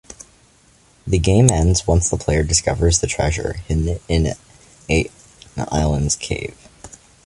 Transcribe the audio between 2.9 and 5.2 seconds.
the treasure hidden in an